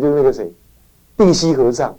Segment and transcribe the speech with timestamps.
[0.00, 0.52] 就是那个谁，
[1.16, 1.96] 定西和尚。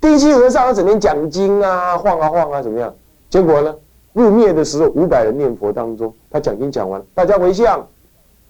[0.00, 2.94] 定西和尚他整天讲经啊，晃啊晃啊，怎么样？
[3.30, 3.74] 结果呢，
[4.12, 7.80] 入灭的时候，五百人念佛当中，他讲经讲完，大家回向，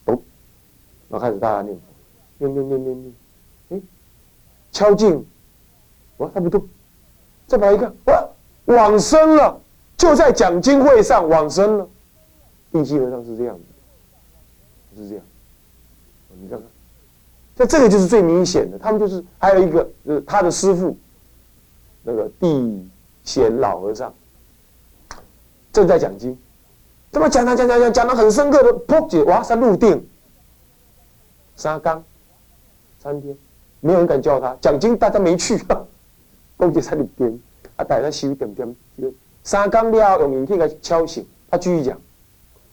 [0.06, 0.18] 哦，
[1.08, 1.82] 然后开始大家念佛，
[2.38, 3.14] 念念念念念，
[3.70, 3.80] 哎，
[4.72, 5.24] 敲镜，
[6.16, 6.60] 哇，他不动，
[7.46, 8.28] 再跑一看，哇，
[8.64, 9.60] 往生了，
[9.96, 11.88] 就在讲经会上往生了。
[12.72, 15.24] 定西和尚是这样的，是这样，
[16.42, 16.68] 你看看，
[17.56, 18.78] 那这个就是最明显的。
[18.78, 20.96] 他们就是还有一个，就是他的师傅。
[22.06, 22.86] 那个地
[23.22, 24.12] 贤老和尚
[25.72, 26.36] 正在讲经，
[27.10, 30.06] 怎么讲讲讲讲讲讲的很深刻的，噗姐哇塞入定，
[31.56, 32.04] 三缸
[33.02, 33.34] 三天，
[33.80, 35.58] 没有人敢叫他讲经，大家没去，
[36.58, 37.42] 公姐在入定，
[37.76, 38.76] 啊，大家修点点，
[39.42, 41.98] 三缸了用眼睛给敲醒，他继续讲，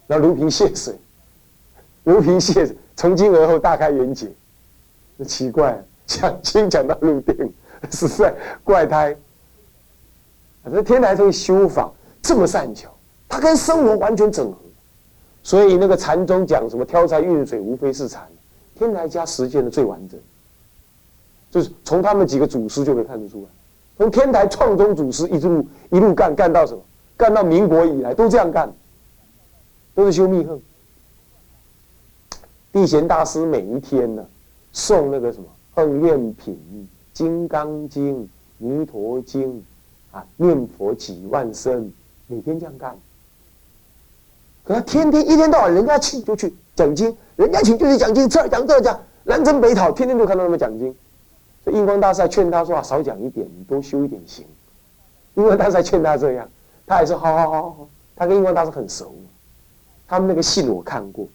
[0.08, 0.94] 然后如瓶泻水，
[2.04, 4.30] 如瓶泻水，从今而后大开眼界，
[5.26, 7.36] 奇怪，讲 经讲到入定。
[7.90, 8.32] 实在
[8.64, 9.18] 怪胎，
[10.72, 11.92] 这天台这个修法
[12.22, 12.96] 这么善巧，
[13.28, 14.58] 它跟生活完全整合，
[15.42, 18.22] 所以那个禅宗讲什么挑柴运水无非是禅，
[18.76, 20.20] 天台家实践的最完整，
[21.50, 23.50] 就是从他们几个祖师就可以看得出来，
[23.98, 26.82] 从天台创宗祖师一路一路干干到什么，
[27.18, 28.72] 干到民国以来都这样干，
[29.96, 30.62] 都是修密恨。
[32.72, 34.24] 地贤大师每一天呢，
[34.74, 36.56] 送那个什么恨愿品。
[37.18, 38.16] 《金刚经》
[38.58, 39.54] 《弥陀经》，
[40.12, 41.92] 啊，念佛几万声，
[42.28, 42.98] 每天这样干。
[44.64, 50.96] 可他天天一天到晚，人家请就去讲经，人家请就去讲经，这讲这讲，南征北讨，天天都看到他们讲经。
[51.64, 54.46] 所以印光大师劝他说：“啊，少讲一点，你多修一点行。”
[55.36, 56.50] 印光大师劝他这样，
[56.88, 59.14] 他还说：“好好好好。”他跟印光大师很熟，
[60.08, 61.28] 他们那个信我看过，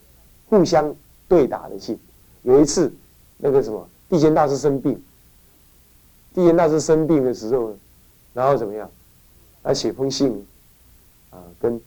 [0.48, 0.94] 互相
[1.28, 1.98] 对打的信。
[2.42, 2.92] 有一次，
[3.38, 5.02] 那个什么地贤大师生病。
[6.34, 7.74] 地贤大师生病的时候，
[8.34, 8.90] 然后怎么样？
[9.62, 10.46] 他写封信，
[11.30, 11.80] 啊，跟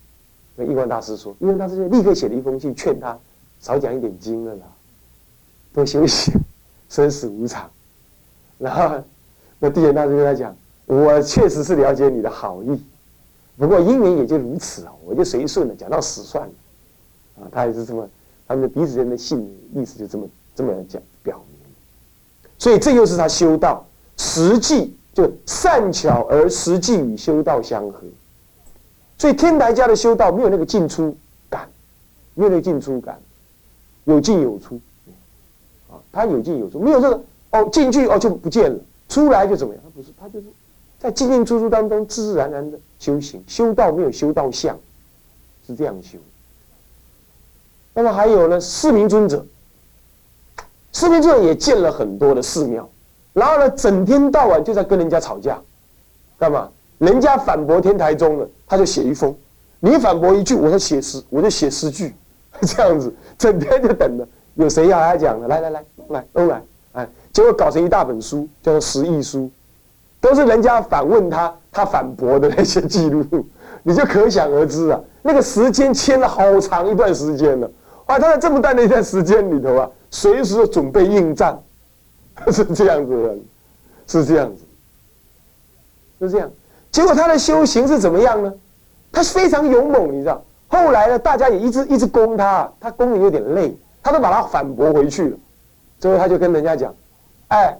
[0.58, 3.18] 跟印光大师说，印光大师就立刻写了一封信，劝他
[3.62, 4.64] 少讲一点经了啦，
[5.72, 6.34] 多休息，
[6.90, 7.70] 生死无常。
[8.58, 9.02] 然后
[9.60, 10.54] 那地贤大师跟他讲，
[10.88, 12.84] 我确实是了解你的好意，
[13.56, 16.54] 不过因缘也就如此啊，我就随顺了，讲到死算了。
[17.42, 18.10] 啊，他也是这么，
[18.46, 19.40] 他们彼此间的信
[19.74, 20.28] 意思就这么
[20.60, 21.72] 这么讲表明。
[22.58, 23.86] 所以这又是他修道。
[24.22, 28.02] 实际就善巧而实际与修道相合，
[29.18, 31.16] 所以天台家的修道没有那个进出
[31.50, 31.70] 感，
[32.34, 33.18] 没有那个进出感，
[34.04, 34.78] 有进有出，
[35.90, 38.78] 啊，他有进有出，没有这个哦进去哦就不见了，
[39.08, 39.82] 出来就怎么样？
[39.82, 40.48] 他不是，他就是
[41.00, 44.78] 在进进出出当中自自然然的修行，修道没有修道相，
[45.66, 46.18] 是这样修。
[47.94, 49.46] 那么还有呢，四明尊者，
[50.92, 52.88] 四明尊者也建了很多的寺庙。
[53.34, 55.60] 然后呢，整天到晚就在跟人家吵架，
[56.38, 56.68] 干嘛？
[56.98, 59.32] 人家反驳天台宗了，他就写一封；
[59.80, 62.14] 你反驳一句，我就写诗，我就写诗句，
[62.62, 64.28] 这样子，整天就等着。
[64.56, 66.62] 有谁要他讲的，来来来，来都来，
[66.92, 69.40] 哎，结果搞成一大本书，叫做《十亿书》，
[70.20, 73.24] 都是人家反问他，他反驳的那些记录，
[73.84, 77.72] 你就可想而知啊，那个时间签了好长一段时间了，
[78.08, 81.60] 哇，他在这么短的一段时间里头啊，随时准备应战。
[82.54, 83.36] 是这样子的，
[84.08, 84.62] 是这样子，
[86.22, 86.50] 是这样。
[86.90, 88.54] 结果他的修行是怎么样呢？
[89.12, 90.42] 他非常勇猛，你知道。
[90.70, 95.38] 后来呢，大家也一直一直攻他，他攻的有点累，他都把他反驳回去了。
[96.00, 96.96] 最后他就跟人家讲
[97.50, 97.78] ：“哎，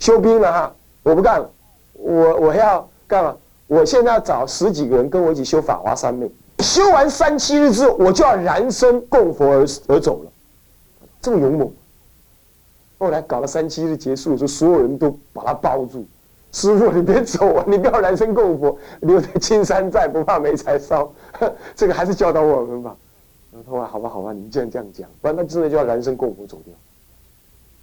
[0.00, 1.48] 修兵了哈，我不干了，
[1.92, 3.36] 我我要干嘛？
[3.68, 6.28] 我现在要找十几个人跟我一起修法华三昧。
[6.58, 10.31] 修完三七日之后，我就要燃身供佛而而走了。
[11.22, 11.72] 这么勇猛。”
[12.98, 16.04] 后来搞了三七日结束的时候，所有人都把他抱住。
[16.52, 17.64] 师傅，你别走啊！
[17.66, 21.10] 你不要燃身供佛，留在青山在，不怕没柴烧。
[21.74, 22.94] 这个还是教导我们吧。
[23.50, 26.74] 然后他说：“好吧，好吧，你既然这样讲，不然他真的就要燃身供佛走掉。”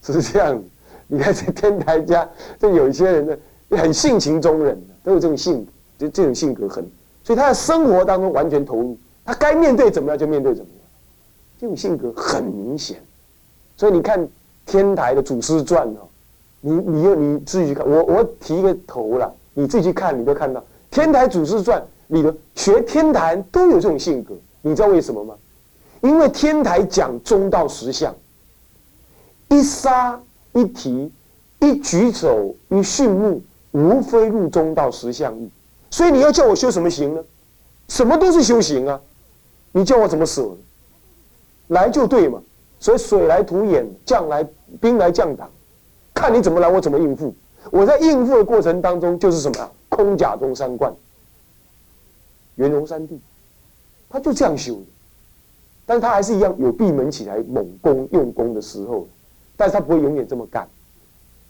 [0.01, 0.61] 是这样。
[1.07, 3.37] 你看这天台家，这有一些人呢，
[3.71, 6.87] 很性情中人，都有这种性格，就这种性格很，
[7.23, 8.95] 所以他在生活当中完全投入。
[9.25, 10.81] 他该面对怎么样就面对怎么样，
[11.59, 13.01] 这种性格很明显。
[13.79, 14.27] 所以你看。
[14.65, 16.05] 天台的祖师传哦，
[16.61, 25.33] 你你又你自己去看，我我提一个头了，你自己去看，你都看到天台祖师传里的学天台都有这种性格，你知道为什么吗？
[26.01, 28.15] 因为天台讲中道实相，
[29.47, 30.21] 一杀
[30.53, 31.11] 一提
[31.57, 33.41] 一举手一训目，
[33.71, 35.49] 无非入中道实相意，
[35.89, 37.23] 所以你要叫我修什么行呢？
[37.87, 39.01] 什么都是修行啊，
[39.71, 40.47] 你叫我怎么舍？
[41.69, 42.39] 来就对嘛。
[42.79, 44.47] 所以水来土掩，将来
[44.79, 45.49] 兵来将挡，
[46.13, 47.33] 看你怎么来，我怎么应付。
[47.71, 50.93] 我在应付的过程当中，就是什么空甲中三观，
[52.55, 53.17] 圆融三谛，
[54.09, 54.85] 他就这样修的。
[55.85, 59.07] 但是他还是一样有闭门起来猛攻用功的时候，
[59.57, 60.67] 但是他不会永远这么干。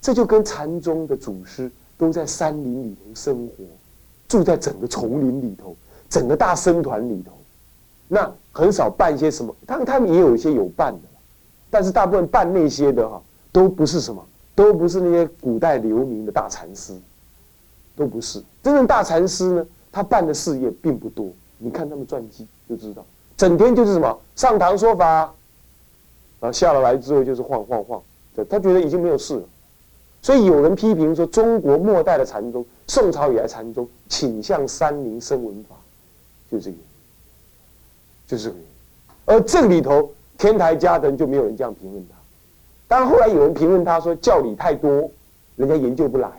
[0.01, 3.53] 这就跟禅宗的祖师都在山林里头生活，
[4.29, 5.75] 住在整个丛林里头，
[6.09, 7.33] 整个大僧团里头，
[8.07, 9.53] 那很少办一些什么。
[9.67, 11.08] 当他们也有一些有办的，
[11.69, 13.21] 但是大部分办那些的哈，
[13.51, 14.25] 都不是什么，
[14.55, 16.93] 都不是那些古代留名的大禅师，
[17.95, 19.65] 都不是真正大禅师呢。
[19.91, 21.27] 他办的事业并不多，
[21.57, 23.03] 你看他们传记就知道，
[23.35, 25.33] 整天就是什么上堂说法，
[26.39, 27.99] 然后下了来之后就是晃晃晃，
[28.47, 29.43] 他觉得已经没有事了。
[30.21, 35.75] 所以有人批评说，中国末代的禅宗，宋朝以来禅宗倾向山林声闻法，
[36.51, 36.77] 就这个，
[38.27, 38.55] 就是这个。
[39.25, 42.15] 而这里头天台家的人就没有人这样评论他。
[42.87, 45.11] 当然后来有人评论他说教理太多，
[45.57, 46.31] 人家研究不来。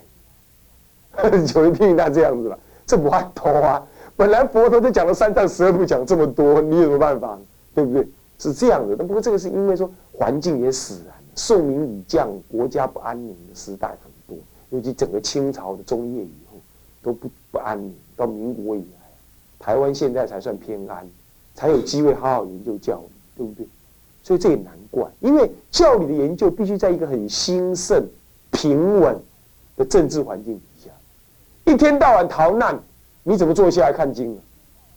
[1.54, 3.86] 有人批评他这样子了，这不爱多啊！
[4.16, 7.38] 本来佛陀就讲了三藏十二部讲这么多，你有什么办法？
[7.74, 8.08] 对不对？
[8.38, 8.96] 是这样的。
[8.96, 11.14] 但不过这个是因为说环境也使然。
[11.34, 16.58] 宋明以降，国家不安宁的时代很多，尤其整个清朝的中叶以后
[17.02, 17.94] 都不不安宁。
[18.16, 19.10] 到民国以来，
[19.58, 21.06] 台湾现在才算偏安，
[21.54, 23.66] 才有机会好好研究教育，对不对？
[24.22, 28.06] 所以这也难怪，因为教理的研究必须在一个很兴盛、
[28.50, 29.16] 平稳
[29.76, 30.90] 的政治环境底下。
[31.72, 32.78] 一天到晚逃难，
[33.22, 34.38] 你怎么坐下来看经啊？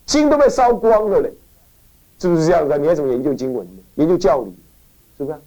[0.06, 1.32] 经都被烧光了嘞，
[2.20, 2.78] 是不是这样子？
[2.78, 3.82] 你还怎么研究经文呢？
[3.96, 4.54] 研究教理，
[5.18, 5.34] 是不是？
[5.34, 5.40] 啊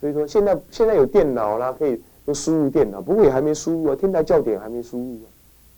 [0.00, 3.96] 所以说，现在现在有电脑啦，可以都输入电脑，不过也还没输入啊。
[3.96, 5.28] 天台教典还没输入啊，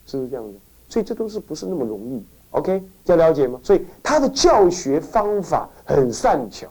[0.07, 0.55] 是不是这样子？
[0.89, 3.59] 所以这都是不是那么容易？OK，这了解吗？
[3.63, 6.69] 所以他的教学方法很善巧，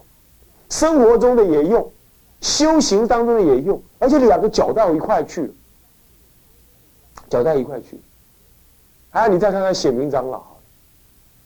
[0.71, 1.91] 生活中的也用，
[2.39, 5.53] 修行当中的也用，而且两个搅到一块去了，
[7.29, 7.99] 搅到一块去。
[9.11, 10.41] 还有，你再看看显明长老，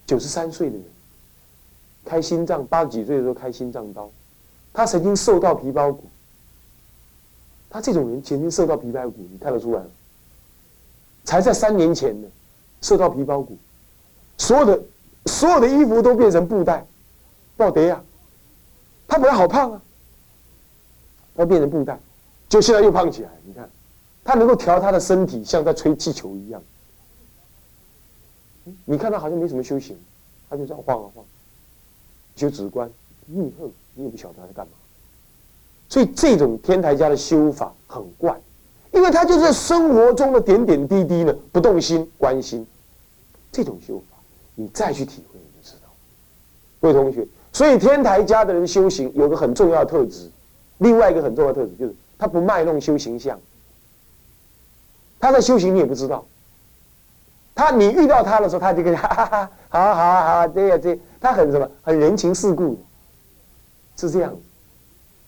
[0.06, 0.86] 九十三岁的人，
[2.06, 4.10] 开心脏，八十几岁的时候开心脏刀。
[4.72, 6.04] 他曾经瘦到皮包骨，
[7.70, 9.88] 他这种人曾经瘦到皮包骨，你看得出来吗？
[11.24, 12.28] 才在三年前呢，
[12.82, 13.58] 瘦到皮包骨，
[14.38, 14.80] 所有的
[15.26, 16.86] 所有的衣服都变成布袋，
[17.58, 18.04] 不得呀！
[19.16, 19.82] 他本来好胖啊，
[21.38, 21.98] 要变成布袋，
[22.50, 23.30] 就现在又胖起来。
[23.46, 23.70] 你看，
[24.26, 26.62] 他能够调他的身体，像在吹气球一样。
[28.84, 29.98] 你看他好像没什么修行，
[30.50, 31.24] 他就这样晃啊晃，
[32.36, 32.92] 修止观、
[33.26, 33.72] 密恨。
[33.94, 34.74] 你也不晓得他在干嘛，
[35.88, 38.38] 所以这种天台家的修法很怪，
[38.92, 42.68] 因为他就是生活中的点点滴滴呢，不动心关心，
[43.50, 44.18] 这种修法，
[44.56, 45.88] 你再去体会你就知道。
[46.82, 50.30] 各位同学，所以天台家的人修行有个很重要的特质，
[50.80, 53.40] 另外一个很重要的特质就是他不卖弄修行相，
[55.22, 56.26] 他在修行你也不知道，
[57.56, 62.78] 他你遇到他的时候，他就跟你哈哈哈，好好好，这样这，他很什么，很人情世故。
[63.96, 64.36] 是这样，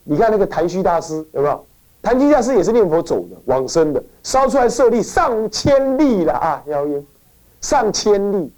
[0.03, 1.65] 你看那个谭虚大师有没有？
[2.01, 6.61] 谭虚大师也是念佛走的，往生的，烧出来舍利上千粒了啊！
[6.67, 7.05] 妖言，
[7.61, 8.51] 上千粒，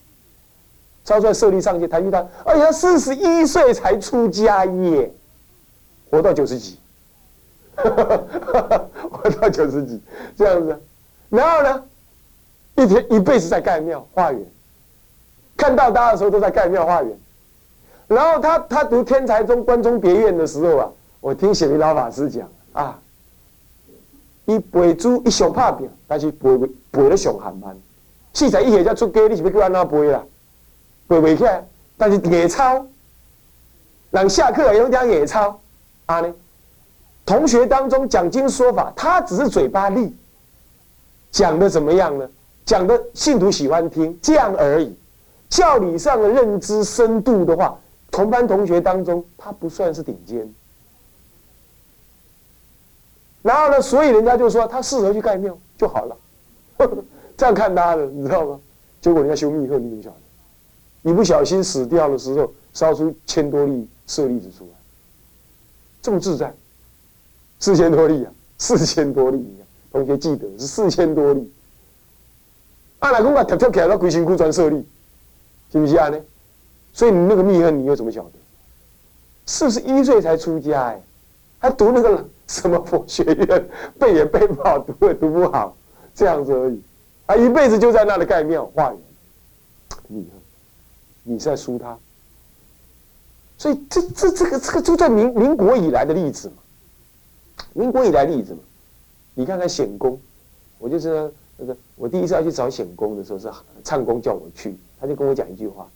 [1.03, 1.87] 超出来舍利上界。
[1.87, 5.11] 谭虚大，而且他四十一岁才出家耶，
[6.09, 6.77] 活到九十几，
[7.75, 10.01] 活到九十几
[10.37, 10.81] 这样子。
[11.29, 11.83] 然后呢，
[12.75, 14.41] 一天一辈子在盖庙化缘，
[15.55, 17.19] 看到他的时候都在盖庙化缘。
[18.07, 20.89] 然后他他读天才中关中别院的时候啊，
[21.21, 22.99] 我听显明老法师讲啊，
[24.45, 26.67] 一背珠一上拍表，但是背背
[27.09, 27.77] 得上很慢。
[28.33, 30.23] 四十一岁才出家，你是要叫安怎背啦？
[31.09, 32.85] 背袂起来，但是野抄，
[34.11, 35.59] 人下课也用讲野抄
[36.05, 36.33] 啊呢。
[37.25, 40.15] 同学当中讲经说法，他只是嘴巴利，
[41.31, 42.29] 讲的怎么样呢？
[42.65, 44.95] 讲的信徒喜欢听，这样而已。
[45.49, 47.77] 教理上的认知深度的话。
[48.11, 50.51] 同班同学当中，他不算是顶尖。
[53.43, 56.17] 然后呢，所以人家就说他适合去盖庙就好了，
[57.37, 58.59] 这样看他的，你知道吗？
[58.99, 60.15] 结果人家修密鹤，你怎么晓得？
[61.01, 64.71] 你不小心死掉的时候，烧出千多粒舍利子出来，
[66.01, 66.53] 这么自在，
[67.59, 69.45] 四千多粒啊，四千多粒，
[69.91, 71.51] 同学记得是四千多粒。
[72.99, 74.85] 阿奶公啊跳跳起来，他鬼辛苦转舍利，
[75.71, 76.09] 是不是啊？
[76.09, 76.19] 呢？
[76.91, 78.31] 所以你那个密恨，你又怎么晓得？
[79.45, 81.01] 四十一岁才出家哎，
[81.59, 85.75] 还读那个什么佛学院，背也背不好，读也读不好，
[86.13, 86.81] 这样子而已。
[87.25, 88.99] 他一辈子就在那里盖庙化缘，
[90.07, 90.41] 密恨，
[91.31, 91.97] 你在输他。
[93.57, 96.55] 所以这这这个这个就在民民国以来的例子嘛，
[97.73, 98.59] 民国以来例子嘛。
[99.35, 100.19] 你看看显公，
[100.77, 103.49] 我就是那个我第一次要去找显公的时候，是
[103.83, 105.87] 唱公叫我去，他就跟我讲一句话，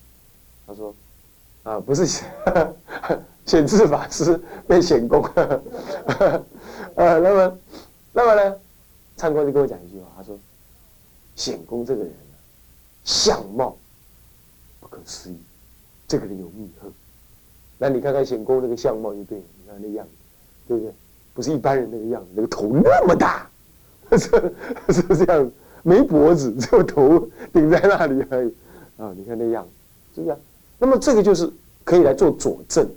[0.67, 0.93] 他说
[1.63, 5.23] 啊，不是显智法师被显公，
[6.95, 7.57] 呃，那么
[8.13, 8.55] 那么呢，
[9.17, 10.37] 唱公就跟我讲一句话，他说
[11.35, 12.35] 显公这个人啊，
[13.03, 13.75] 相貌
[14.93, 15.35] 可思议，
[16.07, 16.91] 这个人有密恨。
[17.79, 20.11] 那你看看显公那个相貌就对了，你看那样子，
[20.67, 20.93] 对不对？
[21.33, 23.49] 不是一般人那个样子，那个头那么大，
[24.11, 24.53] 是
[24.93, 28.53] 是这样，没脖子，只有头顶在那里而已。
[28.97, 29.71] 啊，你看那样子，
[30.15, 30.37] 是不是？
[30.77, 31.51] 那么这个就是
[31.83, 32.87] 可以来做佐证。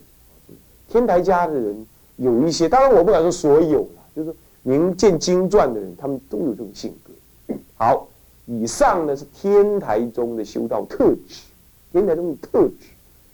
[0.88, 1.86] 天台家的人
[2.16, 7.54] 有一些，当然我不敢说所有了，就是明见经传的人，他们都有这种性格。
[7.76, 8.06] 好，
[8.44, 11.42] 以上呢是天台中的修道特质，
[11.96, 12.74] 天台中的特质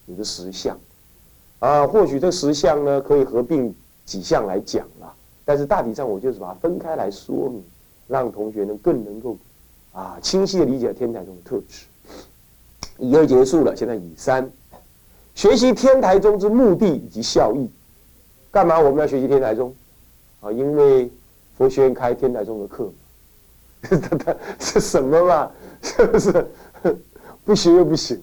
[0.06, 0.78] 有个实相。
[1.58, 5.12] 啊，或许这十项呢可以合并几项来讲了，
[5.44, 7.60] 但是大体上我就是把它分开来说明，
[8.06, 9.36] 让同学呢更能够
[9.92, 11.86] 啊清晰的理解天台中的特质。
[12.98, 14.48] 以二结束了，现在以三
[15.34, 17.68] 学习天台宗之目的以及效益。
[18.52, 19.74] 干嘛我们要学习天台宗？
[20.40, 21.10] 啊，因为
[21.58, 25.50] 佛学院开天台宗的课嘛，他他是什么嘛？
[25.82, 26.46] 是不是
[27.44, 28.22] 不学又不行？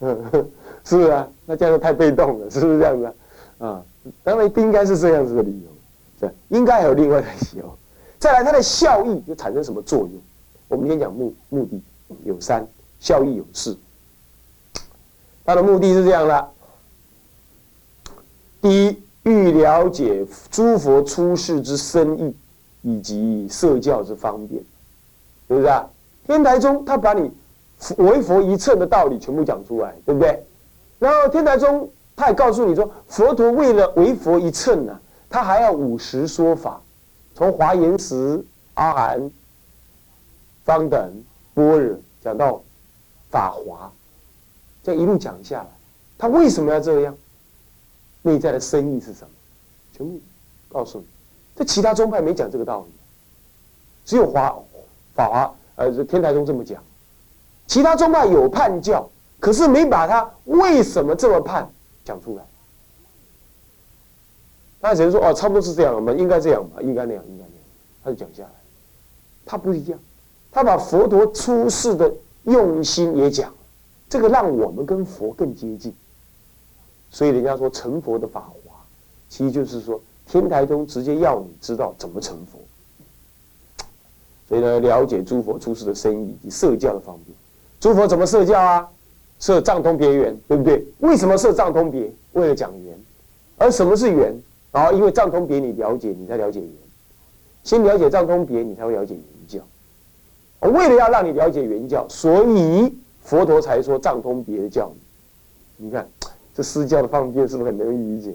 [0.00, 0.46] 是
[0.96, 1.28] 不是啊？
[1.46, 3.12] 那这样就太被动了， 是不是这样子啊？
[3.58, 3.82] 啊，
[4.22, 5.68] 当然不应该是这样子的理由，
[6.20, 7.78] 对，应该还有另外的理由。
[8.18, 10.12] 再来，它的效益就产生什么作用？
[10.68, 11.80] 我们先讲目目的
[12.24, 12.66] 有三，
[13.00, 13.76] 效益有四。
[15.44, 16.48] 它的目的是这样的：
[18.60, 22.36] 第一，欲了解诸佛出世之深意，
[22.82, 24.60] 以及设教之方便，
[25.48, 25.88] 是不是啊？
[26.26, 27.30] 天台宗他把你
[27.98, 30.42] 为佛一乘的道理全部讲出来，对不对？
[30.98, 36.80] 然后天台宗他也告诉你说，佛陀为了为佛一乘呢，他还要五十说法，
[37.34, 38.42] 从华严时、
[38.74, 39.30] 阿含、
[40.64, 41.22] 方等、
[41.54, 42.62] 般若讲到
[43.30, 43.92] 法华，
[44.82, 45.68] 这一路讲下来，
[46.16, 47.16] 他为什么要这样？
[48.22, 49.28] 内在的深意是什么？
[49.92, 50.18] 全部
[50.68, 51.06] 告诉你。
[51.54, 52.92] 这其他宗派没讲这个道理，
[54.04, 54.54] 只有华
[55.14, 56.82] 法华呃天台宗这么讲，
[57.66, 59.08] 其他宗派有判教。
[59.38, 61.70] 可是没把他为什么这么判
[62.04, 62.42] 讲出来，
[64.80, 67.64] 那只能说哦，差不多是这样嘛，应该这样吧，应该那样，应该那样，
[68.02, 68.48] 他就讲下来。
[69.44, 69.98] 他不一样，
[70.50, 72.10] 他把佛陀出世的
[72.44, 73.52] 用心也讲，
[74.08, 75.94] 这个让我们跟佛更接近。
[77.10, 78.72] 所以人家说成佛的法华，
[79.28, 82.58] 其实就是说天台宗直接要你知道怎么成佛。
[84.48, 87.36] 所以呢，了解诸佛出世的深意以及社教的方便，
[87.86, 88.88] 诸佛怎么设教啊？
[89.38, 90.84] 设藏通别圆，对不对？
[90.98, 92.12] 为什么设藏通别？
[92.32, 92.98] 为了讲圆。
[93.58, 94.36] 而什么是圆？
[94.72, 96.68] 啊，因为藏通别你了解，你才了解圆。
[97.62, 99.60] 先了解藏通别，你才会了解圆教。
[100.68, 104.90] 为了要让你了解圆教，所以佛陀才说藏通别的教
[105.76, 106.08] 你看
[106.56, 108.34] 这施教的方便是不是很容易理解？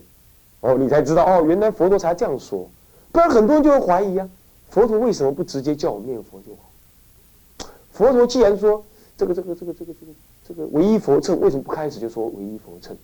[0.62, 2.66] 哦，你才知道哦，原来佛陀才这样说。
[3.12, 4.30] 不然很多人就会怀疑啊，
[4.70, 7.68] 佛陀为什么不直接叫我念佛就好？
[7.92, 8.82] 佛陀既然说
[9.22, 10.12] 这个这个这个这个这个。
[10.48, 12.98] 这个唯一佛称为什么不开始就说唯一佛称？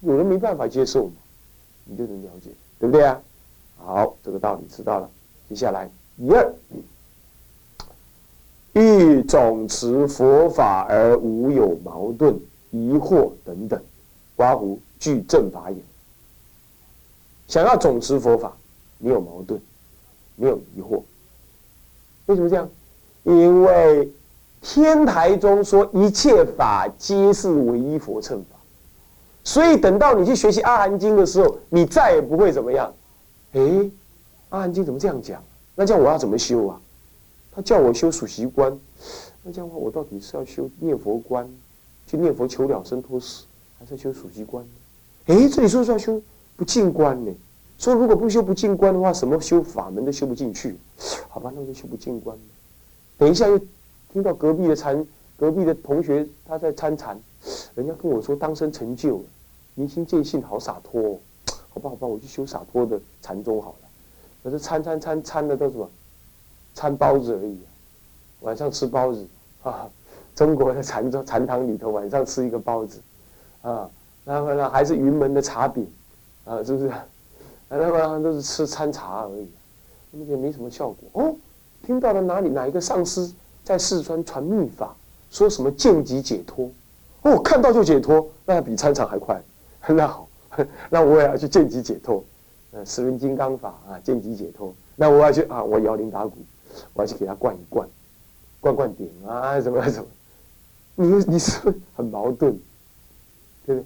[0.00, 1.14] 有人没办法接受嘛，
[1.84, 3.20] 你就能了解，对不对啊？
[3.78, 5.10] 好，这个道理知道了。
[5.48, 6.54] 接下来一二，
[8.74, 12.38] 欲总持佛法而无有矛盾、
[12.70, 13.82] 疑惑等等，
[14.36, 15.80] 刮胡具正法眼。
[17.48, 18.54] 想要总持佛法，
[18.98, 19.60] 没有矛盾，
[20.36, 21.02] 没有疑惑。
[22.26, 22.68] 为什么这样？
[23.24, 24.08] 因为。
[24.68, 28.56] 天台中说一切法皆是唯一佛乘法，
[29.44, 32.92] 所以等到你去学习阿含经的时候，你再也不会怎么样。
[33.52, 33.60] 哎，
[34.48, 35.40] 阿含经怎么这样讲？
[35.76, 36.80] 那叫我要怎么修啊？
[37.54, 38.76] 他叫我修数习观，
[39.44, 41.48] 那这样的话，我到底是要修念佛观，
[42.08, 43.44] 去念佛求了生脱死，
[43.78, 44.70] 还是要修数习观呢？
[45.26, 46.20] 哎，这里说是要修
[46.56, 47.32] 不净观呢。
[47.78, 50.76] 说如果不修不净观的话，什么修法门都修不进去。
[51.28, 52.36] 好吧，那就修不净观。
[53.16, 53.60] 等一下又。
[54.12, 57.20] 听到隔壁的禅，隔壁的同学他在参禅，
[57.74, 59.22] 人家跟我说当生成就，
[59.74, 61.18] 明心见性，好洒脱，哦，
[61.70, 63.88] 好吧好吧，我去修洒脱的禅宗好了。
[64.42, 65.88] 可是参参参参的都什么？
[66.74, 67.58] 参包子而已，
[68.40, 69.26] 晚上吃包子
[69.62, 69.88] 啊！
[70.34, 73.00] 中国的禅宗禅堂里头晚上吃一个包子，
[73.62, 73.88] 啊，
[74.26, 75.90] 然后呢还是云门的茶饼，
[76.44, 76.92] 啊，是不是？
[77.68, 79.48] 然后都是吃参茶而已，
[80.10, 81.34] 那么也没什么效果哦。
[81.82, 83.32] 听到了哪里哪一个上师？
[83.66, 84.94] 在四川传秘法，
[85.28, 86.70] 说什么见即解脱，
[87.22, 89.42] 哦，看到就解脱，那比参禅还快，
[89.88, 90.28] 那好，
[90.88, 92.24] 那我也要去见即解脱，
[92.70, 96.36] 呃，十轮金刚法啊，见即解脱，那我要去啊，我摇铃打鼓，
[96.94, 97.88] 我要去给他灌一灌，
[98.60, 100.06] 灌灌顶啊，什么什么？
[100.94, 101.58] 你 你是
[101.96, 102.56] 很矛盾，
[103.66, 103.82] 对不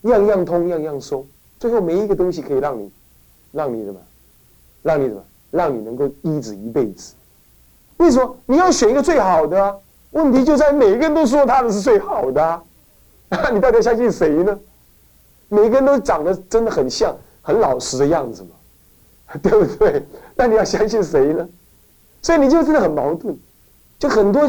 [0.00, 0.10] 对？
[0.10, 1.26] 样样通，样样收，
[1.58, 2.90] 最后没一个东西可以让你，
[3.52, 4.00] 让你什么，
[4.82, 7.12] 让你什么，让你能够医治一辈子。
[8.00, 9.80] 为什么你要选一个最好的？
[10.12, 12.62] 问题就在每一个人都说他的是最好的，
[13.52, 14.58] 你到底相信谁呢？
[15.48, 20.02] 每个人都长得真的很像，很老实的样子嘛， 对不对？
[20.34, 21.46] 那你要相信谁呢？
[22.22, 23.36] 所以你就真的很矛盾，
[23.98, 24.48] 就很多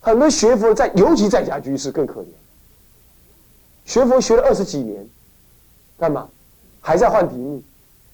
[0.00, 2.26] 很多学佛在，尤其在家居士更可怜。
[3.84, 5.06] 学佛学了二十几年，
[5.98, 6.26] 干嘛？
[6.80, 7.62] 还在换题目，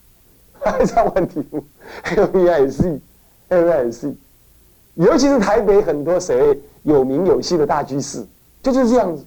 [0.61, 1.65] 还在换题目
[2.17, 4.15] ，L B I C，L B I C。
[4.97, 8.25] 尤其是台北很多谁有名有姓的大居士，
[8.63, 9.25] 就就是这样子。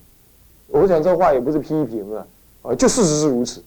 [0.68, 2.26] 我讲这话也不是批评啊，
[2.64, 3.64] 啊，就事实是如此，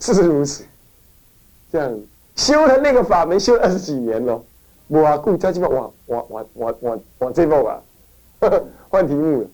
[0.00, 0.64] 事实如此。
[1.72, 1.96] 这样
[2.36, 4.42] 修了那个法门修二十几年了，
[4.88, 7.80] 我顾家基本往往往往往往这步啊，
[8.88, 9.48] 换题目了。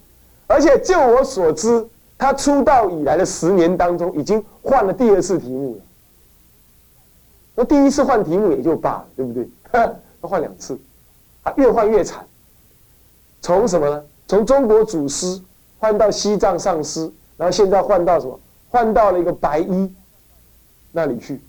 [0.47, 1.87] 而且就我所知，
[2.17, 5.83] 他出道以来的十年当中，已经换了第二次题目了。
[7.57, 9.49] 那第一次换题目也就罢了，对不对？
[9.71, 9.95] 他
[10.27, 10.79] 换两次。
[11.43, 12.27] 啊越换越惨，
[13.41, 14.05] 从什么呢？
[14.29, 15.41] 从中国祖师
[15.79, 18.39] 换到西藏上师，然后现在换到什么？
[18.69, 19.93] 换到了一个白衣
[20.93, 21.41] 那里去，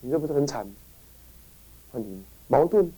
[0.00, 0.66] 你这不是很惨？
[1.92, 2.92] 问题矛盾。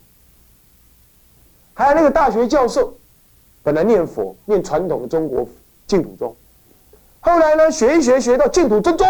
[1.74, 2.92] 还有那个大学教授，
[3.62, 5.46] 本来念佛念传统的中国
[5.86, 6.34] 净土宗，
[7.20, 9.06] 后来呢学一学学到净土真宗，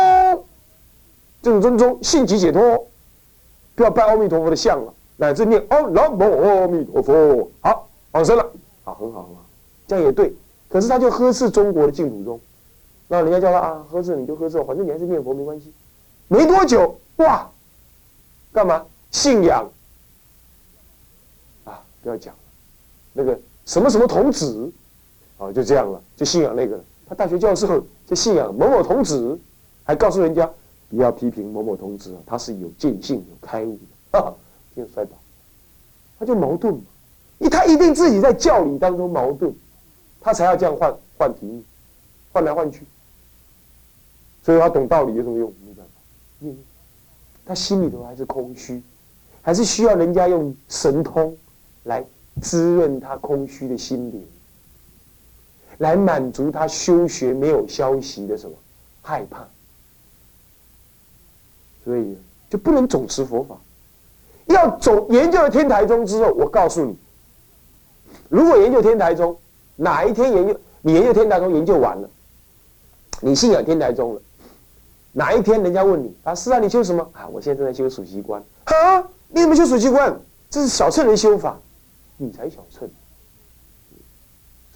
[1.41, 2.87] 净土真宗性即解脱，
[3.75, 4.93] 不要拜阿弥陀佛的像了。
[5.17, 8.47] 乃至念哦，南无阿弥陀佛，好，往生了，
[8.85, 9.45] 好，很好，很好，
[9.87, 10.35] 这样也对。
[10.69, 12.41] 可是他就呵斥中国的净土宗，
[13.09, 15.73] 那人家叫他啊，呵斥你就呵斥，反正你还是念佛没关系。
[16.29, 17.51] 没多久，哇，
[18.53, 18.85] 干嘛？
[19.11, 19.71] 信仰
[21.65, 22.41] 啊，不要讲了，
[23.13, 24.71] 那个什么什么童子，
[25.39, 26.79] 啊，就这样了，就信仰那个。
[27.09, 29.39] 他大学教授就信仰某某童子，
[29.85, 30.51] 还告诉人家
[30.91, 33.79] 不要批评某某童子，他是有见性、有开悟
[34.13, 34.35] 的。
[34.77, 35.13] 就摔倒，
[36.19, 36.83] 他就矛盾嘛，
[37.39, 39.53] 因他一定自己在教理当中矛盾，
[40.21, 41.65] 他才要这样换换题目，
[42.33, 42.83] 换来换去，
[44.43, 45.53] 所以他懂道理有什么用？
[45.67, 45.93] 没办法，
[46.41, 46.57] 因为
[47.45, 48.83] 他心里头还是空虚，
[49.41, 51.35] 还是需要人家用神通
[51.85, 52.05] 来
[52.43, 54.27] 滋润他空虚的心灵，
[55.79, 58.55] 来满足他修学没有消息的什么
[59.01, 59.49] 害怕，
[61.83, 62.19] 所以
[62.51, 63.57] 就不能总持佛法。
[64.47, 66.97] 要走研究了天台宗之后，我告诉你，
[68.29, 69.37] 如果研究天台宗，
[69.77, 72.09] 哪一天研究你研究天台宗研究完了，
[73.21, 74.21] 你信仰天台宗了，
[75.13, 77.27] 哪一天人家问你啊，是啊，你修什么啊？
[77.29, 78.43] 我现在正在修属习观。
[78.65, 80.17] 啊，你怎么修属习观？
[80.49, 81.59] 这是小乘人修法，
[82.17, 82.89] 你才小乘。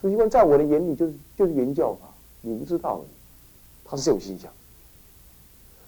[0.00, 2.09] 属习观在我的眼里就是就是原教法，
[2.40, 3.00] 你不知道，
[3.85, 4.50] 他是这种现象。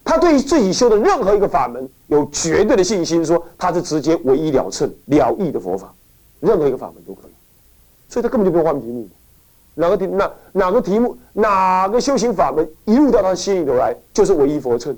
[0.05, 5.93] 他对于自己修的任何一个法门有绝对的信心，说他是直接唯一了称了义的佛法，
[6.41, 7.31] 任何一个法门都可以，
[8.09, 9.07] 所以他根本就不用换题目，
[9.75, 14.93] 哪个题哪哪个题目哪个修行法门一入到他心里头来就是唯一佛称，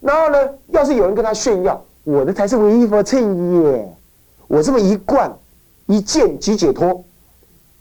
[0.00, 0.36] 然后呢，
[0.70, 3.94] 要是有人跟他炫耀我的才是唯一佛称耶，
[4.48, 5.32] 我这么一贯
[5.86, 7.04] 一见即解脱，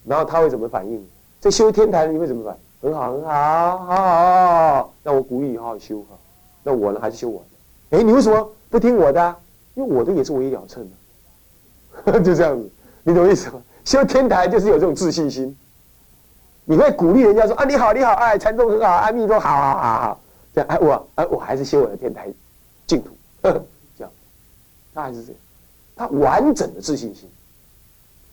[0.06, 1.04] 然后他会怎么反应？
[1.40, 2.60] 在修天台你会怎么反应？
[2.84, 6.16] 很好很好好好好，那我鼓励你好好修哈。
[6.62, 7.00] 那我呢？
[7.02, 7.44] 还是修我
[7.90, 7.98] 的？
[7.98, 9.36] 哎，你为什么不听我的？
[9.74, 10.86] 因为我的也是唯一了称
[12.06, 12.70] 的， 就这样子，
[13.04, 13.62] 你懂意思吗？
[13.86, 15.56] 修天台就是有这种自信心，
[16.66, 20.22] 你会鼓励人家说啊，你好，你好，哎，禅宗很好，阿弥陀好好好好，
[20.54, 22.28] 这样哎，我哎，我还是修我的天台
[22.86, 23.10] 净土，
[23.42, 23.50] 这
[24.04, 24.12] 样，
[24.94, 25.40] 他还是这样，
[25.96, 27.30] 他完整的自信心，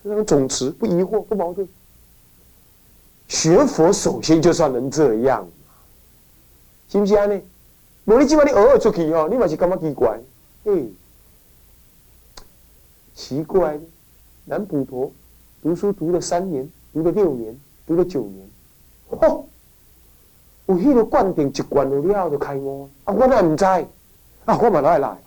[0.05, 1.67] 这种总持不疑惑不矛盾。
[3.29, 5.47] 学佛首先就算能这样，
[6.89, 7.41] 信不信呢？
[8.07, 10.19] 无你即摆你偶尔出去哦，你嘛是感觉奇怪，
[10.65, 10.91] 嘿，
[13.19, 13.83] 奇怪呢，
[14.45, 15.11] 南普陀
[15.61, 18.49] 读书读了三年，读了六年，读了九年，
[19.11, 19.43] 嚯，
[20.67, 25.19] 有迄个灌顶一灌有了就开悟，啊，我哪唔知，啊，我嘛来来，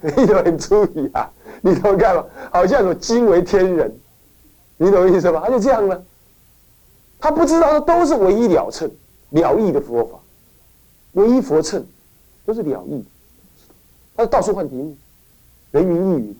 [0.00, 1.28] 你都很注意啊，
[1.60, 2.24] 你懂干嘛？
[2.52, 3.92] 好像有惊为天人，
[4.76, 5.42] 你懂意思吗？
[5.44, 6.00] 他就这样了，
[7.18, 8.88] 他不知道的都是唯一了称
[9.30, 10.20] 了义的佛法。
[11.14, 11.84] 唯一佛称
[12.44, 13.04] 都是了义，
[14.14, 14.96] 他到处换题目，
[15.72, 16.36] 人云亦云，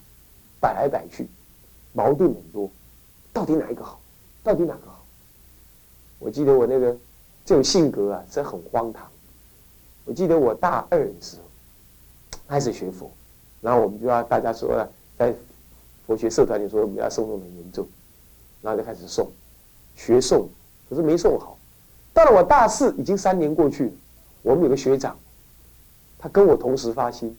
[0.60, 1.28] 摆来摆去，
[1.92, 2.70] 矛盾很多，
[3.32, 4.00] 到底哪一个好？
[4.42, 5.04] 到底哪个好？
[6.18, 6.96] 我记得我那个
[7.44, 9.06] 这种性格啊，是很荒唐。
[10.04, 11.42] 我记得我大二的时候
[12.46, 13.10] 开始学佛，
[13.60, 14.88] 然后我们就要大家说了，
[15.18, 15.34] 在
[16.06, 17.86] 佛学社团里说我们要诵诵楞严重，
[18.62, 19.26] 然后就开始诵，
[19.96, 20.46] 学诵，
[20.88, 21.58] 可是没诵好。
[22.14, 23.92] 到了我大四，已经三年过去了，
[24.42, 25.18] 我们有个学长，
[26.18, 27.36] 他跟我同时发心，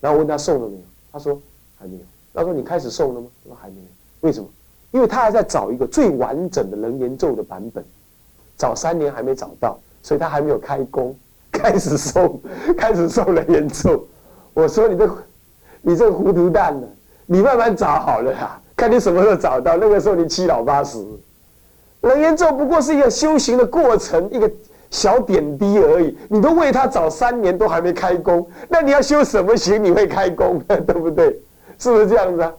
[0.00, 1.38] 然后问他诵了没有，他说
[1.76, 2.04] 还没有。
[2.34, 3.26] 他说你开始诵了吗？
[3.44, 3.86] 他说还没有。
[4.20, 4.48] 为什么？
[4.90, 7.84] 因为他还在找一个最完整的楞严咒的版本，
[8.56, 11.14] 找三年还没找到，所以他还没有开工，
[11.50, 12.38] 开始诵，
[12.76, 14.06] 开始诵楞严咒。
[14.52, 15.10] 我说你这，
[15.82, 16.86] 你这糊涂蛋呢？
[17.26, 19.76] 你慢慢找好了呀，看你什么时候找到。
[19.76, 21.04] 那个时候你七老八十，
[22.02, 24.50] 楞严咒不过是一个修行的过程，一个
[24.90, 26.16] 小点滴而已。
[26.28, 29.82] 你都为他找三年都还没开工，那你要修什么行？
[29.82, 31.40] 你会开工， 对不对？
[31.78, 32.52] 是不是这样子啊？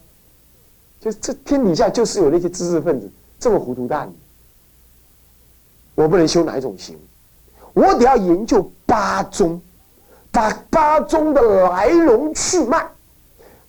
[1.00, 3.08] 就这天底下就是有那些知识分子
[3.40, 4.12] 这么糊涂蛋，
[5.94, 6.98] 我不能修哪一种行，
[7.74, 9.62] 我得要研究八宗，
[10.32, 12.90] 把八宗的来龙去脉、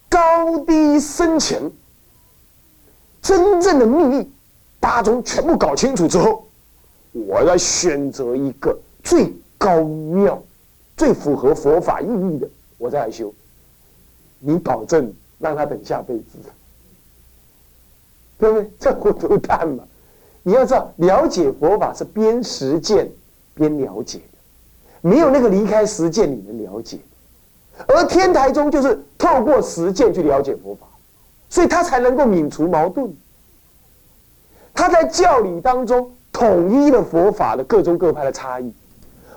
[0.09, 1.61] 高低深浅、
[3.21, 4.31] 真正的秘密，
[4.81, 6.47] 八宗全部搞清楚之后，
[7.13, 10.43] 我要选择一个最高妙、
[10.97, 13.31] 最符合佛法意义的，我再来修。
[14.39, 16.39] 你保证让他等下辈子？
[18.39, 18.71] 对不对？
[18.79, 19.85] 这糊涂蛋嘛！
[20.43, 23.11] 你要知道，了解佛法是边实践
[23.55, 24.39] 边了解的，
[25.01, 26.99] 没有那个离开实践你能了解。
[27.89, 30.87] 而天台宗就是透过实践去了解佛法，
[31.51, 33.13] 所以他才能够泯除矛盾。
[34.75, 38.73] 他在教理当中统一了佛法的各宗各派的差异，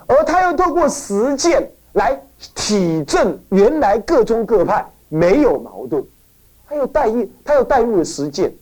[0.08, 2.22] 而他又透过实践来
[2.56, 6.04] 体证原来各宗各派没有矛盾，
[6.68, 8.54] 他又带入他又带入了实践。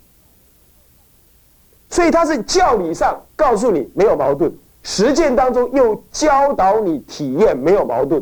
[1.90, 4.52] 所以他是教理上告诉你没有矛盾，
[4.84, 8.22] 实践当中又教导你体验没有矛盾。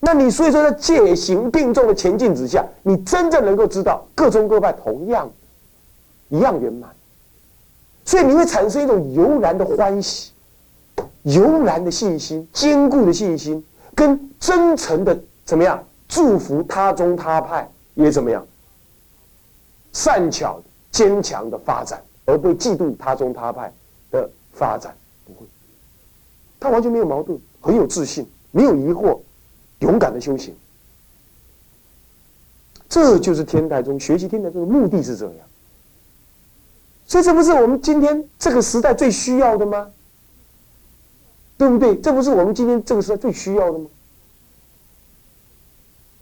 [0.00, 5.30] 那你所以说在戒行并重的前进之下，你真正能够知道各宗各派同样
[6.28, 6.90] 一样圆满，
[8.04, 10.32] 所以你会产生一种油然的欢喜、
[11.22, 18.46] 油然的信心、坚固的信心，跟真诚的怎么样祝福他宗他派也怎么样
[19.92, 22.02] 善巧坚强的发展。
[22.26, 23.70] 而不会嫉妒他宗他派
[24.10, 25.44] 的发展，不会，
[26.58, 29.20] 他完全没有矛盾，很有自信，没有疑惑，
[29.80, 30.56] 勇敢的修行，
[32.88, 35.46] 这就是天台宗学习天台宗的目的是这样，
[37.06, 39.90] 所以这不是我们今天这个时代最需要的吗？
[41.58, 41.94] 对不对？
[42.00, 43.86] 这不是我们今天这个时代最需要的吗？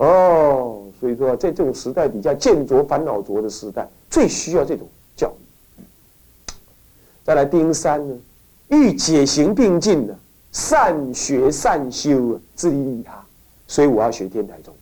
[0.04, 4.84] 哦，所以说在这种时代底下，见浊烦恼浊的时代，最需要这种
[5.14, 6.52] 教育。
[7.22, 8.16] 再来丁三呢，
[8.66, 10.18] 欲解行并进的，
[10.50, 13.12] 善学善修啊，自利利他。
[13.68, 14.74] 所以我要学天台宗，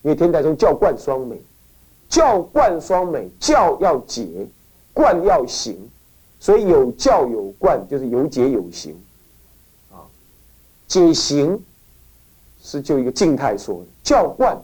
[0.00, 1.38] 因为天台宗教贯双美，
[2.08, 4.26] 教贯双美，教要解，
[4.94, 5.76] 贯要行，
[6.40, 8.96] 所以有教有贯，就是有解有行。
[9.92, 10.00] 啊，
[10.88, 11.62] 解行
[12.62, 14.54] 是就一个静态说的，教观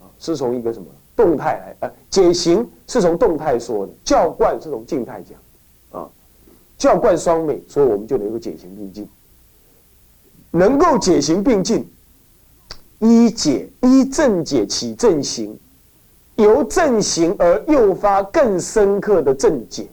[0.00, 5.38] 啊是从一个什么动态来，呃，解行是从动态说的，教观是从静态讲。
[6.00, 6.08] 啊
[6.76, 9.08] 教观双美，所以我们就能够解行并进，
[10.50, 11.88] 能够解行并进，
[12.98, 15.56] 依解依正解起正行，
[16.34, 19.86] 由正行而诱发更深刻的正解，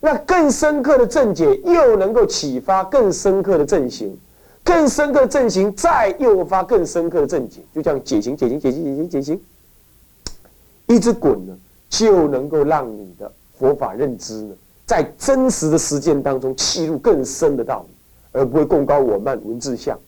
[0.00, 4.16] 那更深刻的正解又能够启发更深刻的正行，
[4.64, 9.40] 更深刻的正行再诱发更深刻的正解，就这样解行解行解行解行解行，
[10.86, 11.56] 一直滚呢，
[11.90, 14.54] 就能够让你的佛法认知呢。
[14.86, 17.94] 在真实的实践当中，契入更深的道理，
[18.32, 19.98] 而不会共高我慢文字相，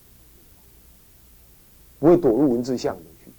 [1.98, 3.30] 不会躲入文字相里去，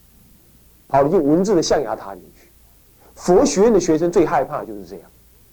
[0.88, 2.47] 跑进文字的象牙塔里去。
[3.15, 5.10] 佛学院的学生最害怕就是这样，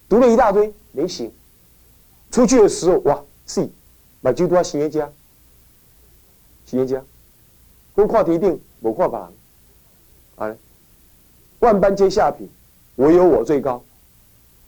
[0.07, 1.31] 读了一大堆没醒，
[2.29, 3.67] 出去的时候哇，是
[4.21, 5.09] 买最多企业家，
[6.65, 7.01] 企业家，
[7.93, 9.27] 光看题定，我看别人，
[10.37, 10.57] 啊，
[11.59, 12.49] 万般皆下品，
[12.95, 13.83] 唯有我最高，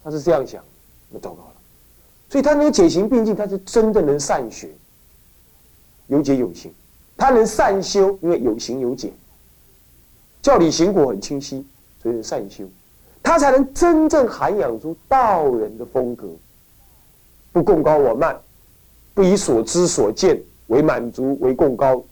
[0.03, 0.63] 他是这样想。
[1.09, 1.53] 那糟糕了，
[2.29, 4.69] 所以他能解行并进，他是真正能善学，
[6.07, 6.69] 有解有行，
[7.15, 9.13] 他能善修，因为有行有解，
[10.41, 11.65] 教理行果很清晰，
[12.03, 12.65] 所以善修，
[13.23, 16.27] 他才能真正涵养出道人的风格，
[17.53, 18.37] 不共高我慢，
[19.13, 22.03] 不以所知所见为满足为共高，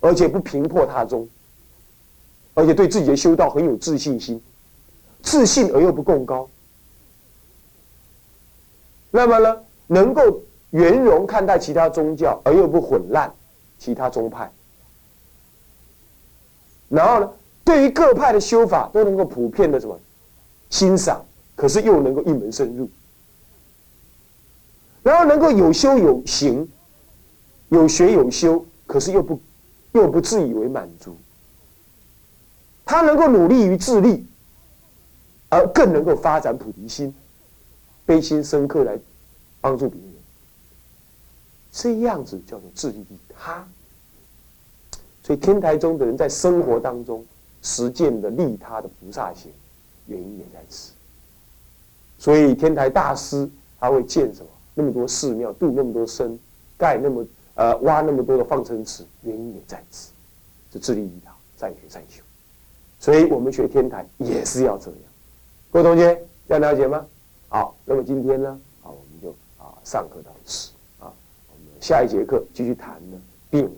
[0.00, 1.28] 而且不平破他中，
[2.54, 4.40] 而且对自己的修道很有自信心，
[5.22, 6.48] 自信而又不共高。
[9.10, 13.32] 那么呢，能够圆融看待其他宗教，而又不混乱
[13.78, 14.50] 其他宗派。
[16.88, 17.32] 然后呢，
[17.64, 19.98] 对于各派的修法都能够普遍的什么
[20.70, 21.24] 欣赏，
[21.56, 22.88] 可是又能够一门深入，
[25.02, 26.68] 然后能够有修有行，
[27.70, 29.40] 有学有修，可是又不
[29.92, 31.16] 又不自以为满足。
[32.84, 34.26] 他能够努力于自立，
[35.48, 37.14] 而更能够发展菩提心，
[38.04, 38.98] 悲心深刻来
[39.60, 40.10] 帮助别人。
[41.72, 43.64] 这样子叫做自利利他。
[45.22, 47.24] 所以天台宗的人在生活当中
[47.62, 49.52] 实践的利他的菩萨行，
[50.06, 50.90] 原因也在此。
[52.18, 56.36] 所以天台大师他会建什么那么多寺庙，度那么多僧，
[56.76, 57.24] 盖那么
[57.60, 60.12] 呃挖那么多的放生池，原因也在此，
[60.72, 62.22] 是自利利他，善学善修。
[62.98, 65.00] 所以我们学天台也是要这样，
[65.70, 67.04] 各位同学要了解吗？
[67.50, 68.48] 好，那么今天呢，
[68.82, 69.28] 啊，我们就
[69.62, 70.70] 啊上课到此
[71.00, 71.12] 啊，
[71.52, 73.20] 我们下一节课继续谈呢
[73.50, 73.70] 病。